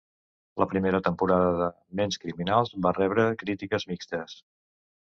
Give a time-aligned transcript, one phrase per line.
[0.61, 1.67] La primera temporada de
[2.01, 4.43] "Ments Criminals" va rebre crítiques mixtes.